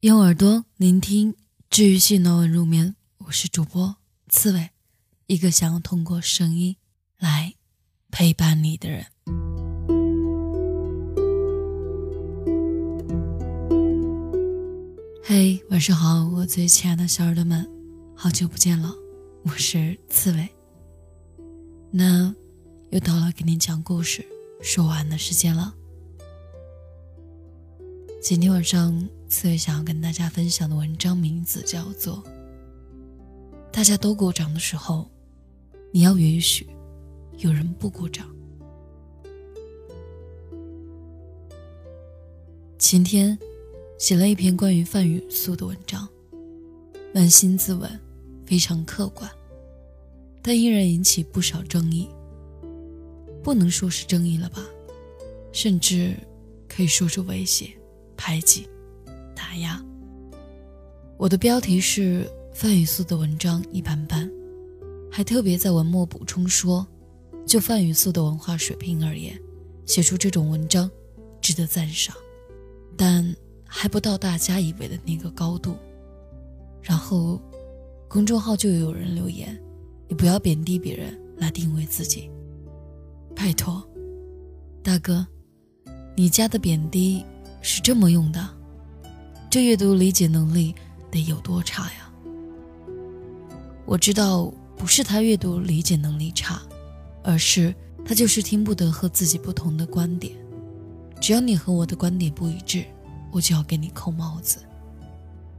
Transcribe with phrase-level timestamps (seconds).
[0.00, 1.36] 用耳朵聆听
[1.68, 3.96] 治愈系暖文入眠，我是主播
[4.30, 4.70] 刺猬，
[5.26, 6.74] 一个想要通过声音
[7.18, 7.52] 来
[8.10, 9.04] 陪伴你的人。
[15.22, 17.70] 嘿，晚上好，我最亲爱的小耳朵们，
[18.16, 18.94] 好久不见了，
[19.42, 20.48] 我是刺猬。
[21.90, 22.34] 那
[22.88, 24.24] 又到了给你讲故事、
[24.62, 25.74] 说晚安的时间了。
[28.22, 29.06] 今天晚上。
[29.30, 32.16] 刺猬想要跟大家分享的文章名字叫做
[33.70, 35.08] 《大家都鼓掌的时候，
[35.92, 36.66] 你要允许
[37.38, 38.28] 有人不鼓掌》。
[42.76, 43.38] 前天
[43.98, 46.08] 写了一篇关于范语素的文章，
[47.14, 47.88] 扪心自问，
[48.44, 49.30] 非常客观，
[50.42, 52.08] 但依然引起不少争议。
[53.44, 54.66] 不能说是争议了吧，
[55.52, 56.16] 甚至
[56.68, 57.70] 可以说是威胁、
[58.16, 58.68] 排挤。
[59.50, 59.84] 打压。
[61.18, 64.30] 我的标题是范雨素的文章一般般，
[65.10, 66.86] 还特别在文末补充说，
[67.44, 69.36] 就范雨素的文化水平而言，
[69.86, 70.88] 写出这种文章
[71.40, 72.14] 值得赞赏，
[72.96, 73.34] 但
[73.66, 75.74] 还不到大家以为的那个高度。
[76.80, 77.40] 然后，
[78.08, 79.60] 公众号就有人留言
[80.06, 82.30] ：“你不要贬低别人来定位自己，
[83.34, 83.84] 拜托，
[84.80, 85.26] 大哥，
[86.16, 87.24] 你家的贬低
[87.62, 88.48] 是这么用的？”
[89.50, 90.72] 这阅读理解能力
[91.10, 92.08] 得有多差呀？
[93.84, 94.44] 我知道
[94.76, 96.62] 不是他阅读理解能力差，
[97.24, 100.36] 而是他就是听不得和自己不同的观点。
[101.20, 102.84] 只要你和我的观点不一致，
[103.32, 104.58] 我就要给你扣帽子。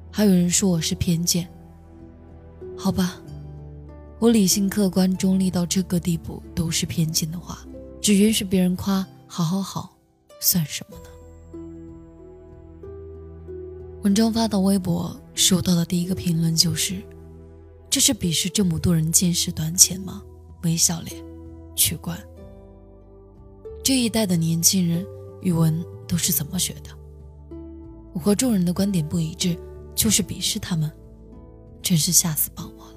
[0.10, 1.50] 还有人说我是偏见，
[2.78, 3.22] 好吧，
[4.20, 7.60] 我理性、客观、中立到这个地步都是偏见的话，
[8.02, 9.98] 只允许别人夸好好好，
[10.40, 11.11] 算什么呢？
[14.04, 17.04] 文章发到微博，收到的第一个评论就是
[17.88, 20.24] ：“这是鄙视这么多人见识短浅吗？”
[20.64, 21.24] 微笑脸，
[21.76, 22.18] 取关。
[23.84, 25.06] 这一代的年轻人
[25.44, 26.90] 语文都是怎么学的？
[28.12, 29.56] 我和众人的观点不一致，
[29.94, 30.92] 就是鄙视他们，
[31.80, 32.96] 真是吓死宝宝了。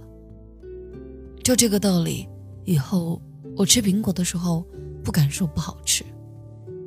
[1.42, 2.26] 就这个道理，
[2.64, 3.20] 以后
[3.54, 4.64] 我吃苹果的时候
[5.04, 6.02] 不敢说不好吃，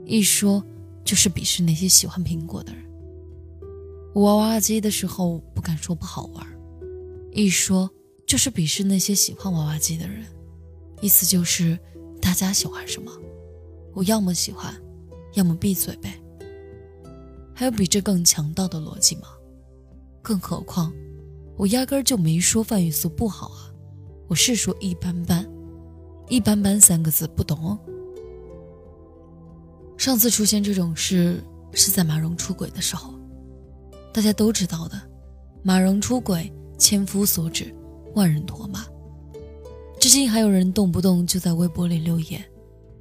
[0.08, 0.64] 一说
[1.06, 2.87] 就是鄙视那些喜欢苹果的人。
[4.18, 6.44] 玩娃娃机的时候不敢说不好玩，
[7.34, 7.88] 一说
[8.26, 10.26] 就是鄙视那些喜欢娃娃机的人，
[11.02, 11.78] 意思就是
[12.20, 13.12] 大家喜欢什么，
[13.94, 14.74] 我要么喜欢，
[15.36, 16.20] 要么闭嘴呗。
[17.54, 19.28] 还有比这更强盗的逻辑吗？
[20.24, 20.92] 更何况，
[21.56, 23.72] 我压根就没说范雨素不好啊，
[24.28, 25.48] 我是说一般般，
[26.28, 27.80] 一般般三个字不懂哦。
[29.96, 33.14] 上次出现这种事是在马蓉出轨的时候。
[34.14, 35.00] 大家都知道的，
[35.64, 37.74] 马蓉出轨，千夫所指，
[38.16, 38.86] 万人唾骂。
[40.00, 42.44] 至今还有人动不动就在微博里留言，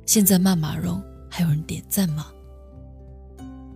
[0.06, 2.27] 现在骂马蓉还有人点赞吗？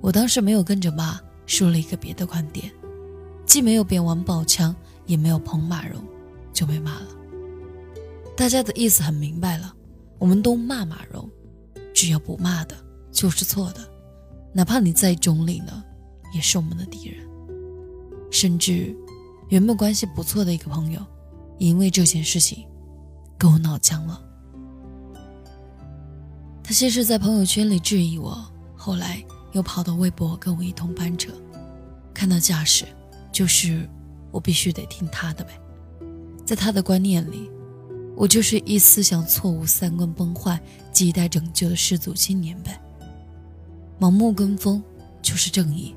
[0.00, 2.72] 我当时没有跟着骂，说了一个别的观点，
[3.44, 4.74] 既没有贬王宝强，
[5.06, 6.02] 也没有捧马蓉，
[6.52, 7.08] 就没骂了。
[8.36, 9.74] 大家的意思很明白了，
[10.18, 11.28] 我们都骂马蓉，
[11.94, 12.74] 只要不骂的
[13.12, 13.80] 就是错的，
[14.52, 15.84] 哪怕你再中立呢，
[16.32, 17.26] 也是我们的敌人。
[18.30, 18.94] 甚至，
[19.48, 21.00] 原本关系不错的一个朋友，
[21.58, 22.64] 也因为这件事情
[23.36, 24.22] 跟我闹僵了。
[26.62, 28.40] 他先是在朋友圈里质疑我，
[28.76, 29.20] 后来
[29.52, 31.32] 又跑到微博跟我一通搬扯。
[32.14, 32.84] 看到架势，
[33.32, 33.88] 就是
[34.30, 35.60] 我必须得听他的呗。
[36.46, 37.50] 在他的观念里，
[38.16, 40.60] 我就是一思想错误、三观崩坏、
[40.92, 42.80] 亟待拯救的失足青年呗。
[43.98, 44.82] 盲目跟风
[45.20, 45.94] 就是正义，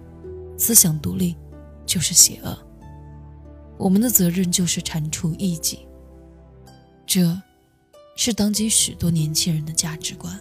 [0.57, 1.35] 思想独立。
[1.85, 2.57] 就是邪恶。
[3.77, 5.85] 我们的责任就是铲除异己。
[7.05, 7.39] 这，
[8.15, 10.39] 是当今许多年轻人的价值观。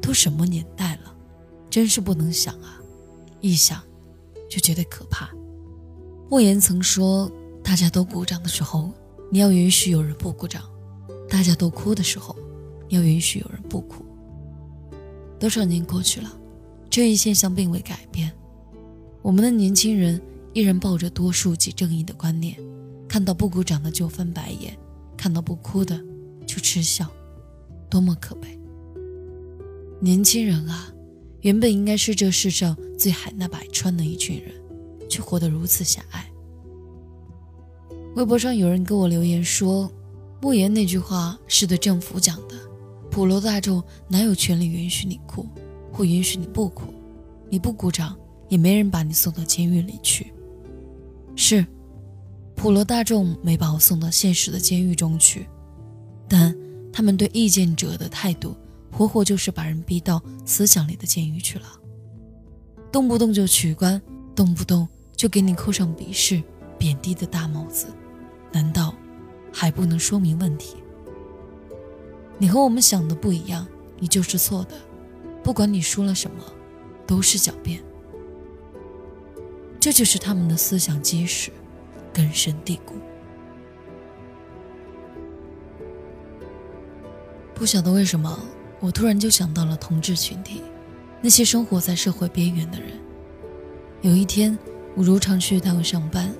[0.00, 1.14] 都什么年代了，
[1.68, 2.80] 真是不能想啊！
[3.42, 3.82] 一想，
[4.50, 5.30] 就觉得可怕。
[6.30, 7.30] 莫言曾说
[7.62, 8.90] ：“大家都鼓掌的时候，
[9.30, 10.62] 你要允许有人不鼓掌；
[11.28, 12.34] 大家都哭的时候，
[12.88, 14.02] 你要允许有人不哭。”
[15.38, 16.32] 多少年过去了，
[16.88, 18.32] 这一现象并未改变。
[19.22, 20.20] 我们的年轻人
[20.52, 22.56] 依然抱着多数即正义的观念，
[23.08, 24.76] 看到不鼓掌的就翻白眼，
[25.16, 25.96] 看到不哭的
[26.44, 27.08] 就嗤笑，
[27.88, 28.58] 多么可悲！
[30.00, 30.92] 年轻人啊，
[31.42, 34.52] 原本应该是这世上最海纳百川的一群人，
[35.08, 36.28] 却活得如此狭隘。
[38.16, 39.90] 微博上有人给我留言说
[40.42, 42.56] ：“莫言那句话是对政府讲的，
[43.08, 45.46] 普罗大众哪有权利允许你哭，
[45.92, 46.92] 或允许你不哭？
[47.48, 48.18] 你不鼓掌？”
[48.52, 50.30] 也没人把你送到监狱里去。
[51.34, 51.66] 是，
[52.54, 55.48] 普罗大众没把我送到现实的监狱中去，
[56.28, 56.54] 但
[56.92, 58.54] 他们对意见者的态度，
[58.90, 61.64] 活活就是把人逼到思想里的监狱去了。
[62.92, 63.98] 动不动就取关，
[64.36, 66.42] 动不动就给你扣上鄙视、
[66.78, 67.86] 贬低的大帽子，
[68.52, 68.94] 难道
[69.50, 70.76] 还不能说明问题？
[72.36, 73.66] 你和我们想的不一样，
[73.98, 74.74] 你就是错的。
[75.42, 76.44] 不管你说了什么，
[77.06, 77.82] 都是狡辩。
[79.82, 81.50] 这就是他们的思想基石，
[82.12, 82.94] 根深蒂固。
[87.52, 88.38] 不晓得为什么，
[88.78, 90.62] 我突然就想到了同志群体。
[91.20, 92.92] 那些生活在社会边缘的人，
[94.02, 94.56] 有一天，
[94.94, 96.32] 我如常去单位上班，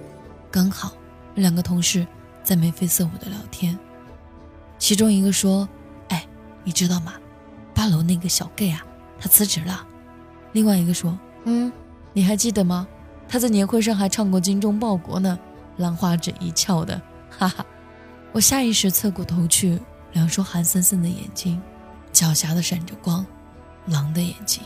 [0.49, 0.93] 刚好
[1.35, 2.07] 两个同事
[2.45, 3.77] 在眉飞色舞的聊天。
[4.79, 5.69] 其中一个说
[6.11, 6.25] ：“哎，
[6.63, 7.15] 你知道吗？
[7.75, 8.87] 八楼那个小 gay 啊，
[9.19, 9.85] 他辞职了。”
[10.55, 11.73] 另外一个说：“嗯，
[12.13, 12.87] 你还记得吗？
[13.33, 15.39] 他在年会上还唱过精忠报国呢，
[15.79, 17.01] 兰花指一翘的。”
[17.33, 17.65] 哈哈，
[18.31, 19.81] 我下意识侧过头去，
[20.13, 21.59] 两双寒森森的眼睛，
[22.13, 23.25] 狡黠的闪着光，
[23.87, 24.63] 狼的眼睛。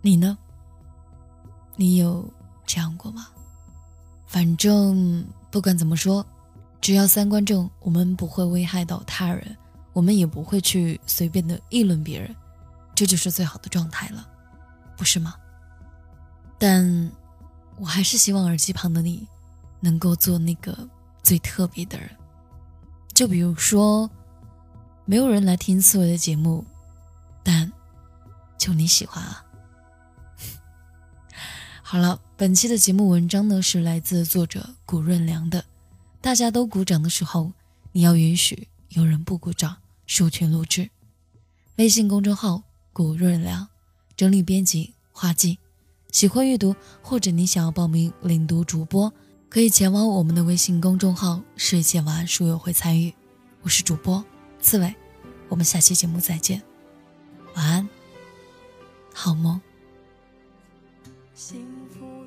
[0.00, 0.38] 你呢？
[1.76, 2.26] 你有
[2.64, 3.26] 这样过吗？
[4.24, 6.24] 反正不管怎么说，
[6.86, 9.56] 只要三观正，我们不会危害到他人，
[9.92, 12.32] 我们也不会去随便的议论别人，
[12.94, 14.24] 这就是最好的状态了，
[14.96, 15.34] 不是吗？
[16.60, 17.10] 但
[17.76, 19.26] 我还是希望耳机旁的你，
[19.80, 20.88] 能够做那个
[21.24, 22.08] 最特别的人。
[23.12, 24.08] 就比如说，
[25.06, 26.64] 没有人来听刺猬的节目，
[27.42, 27.72] 但
[28.56, 29.44] 就你喜欢啊。
[31.82, 35.64] 好了，本期的节目文章呢是来自作者古润良的。
[36.26, 37.52] 大家都鼓掌的时候，
[37.92, 39.76] 你要允许有人不鼓掌。
[40.06, 40.90] 授权录制，
[41.76, 43.68] 微信公众号古润良，
[44.16, 45.60] 整理编辑花季。
[46.10, 49.12] 喜欢阅读或者你想要报名领读主播，
[49.48, 53.14] 可以前往我们的微信公众号睡前晚安书友会参与。
[53.62, 54.24] 我是主播
[54.60, 54.92] 刺猬，
[55.48, 56.60] 我们下期节目再见，
[57.54, 57.88] 晚安，
[59.14, 59.60] 好梦。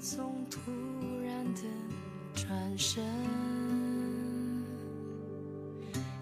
[0.01, 0.71] 总突
[1.21, 1.61] 然的
[2.33, 3.03] 转身，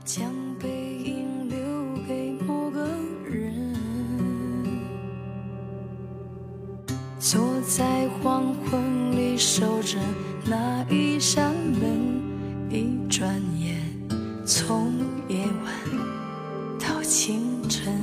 [0.08, 0.70] 将背
[1.04, 1.58] 影留
[2.08, 2.80] 给某个
[3.26, 3.76] 人。
[7.20, 9.98] 坐在黄昏里守着
[10.46, 12.22] 那一扇门，
[12.70, 13.82] 一转眼
[14.46, 14.94] 从
[15.28, 15.74] 夜晚
[16.80, 17.94] 到清晨。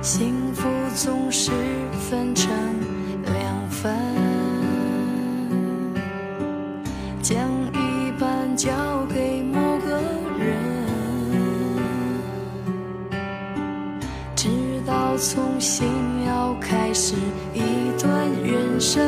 [0.00, 1.50] 幸福总是。
[2.10, 2.52] 分成
[3.24, 3.96] 两份，
[15.26, 15.86] 从新
[16.26, 17.14] 要开始
[17.54, 17.62] 一
[17.98, 19.02] 段人生，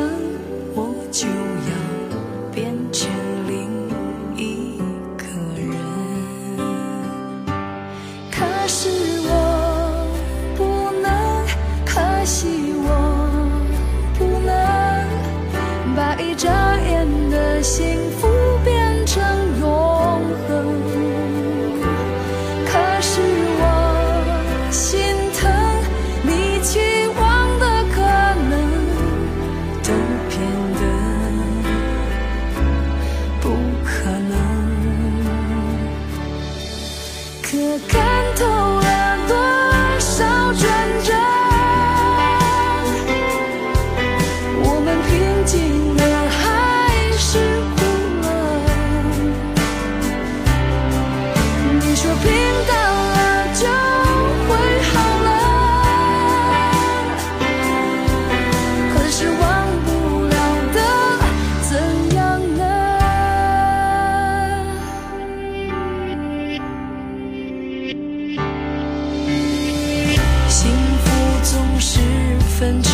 [72.59, 72.91] 分成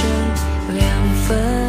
[0.75, 1.62] 两份。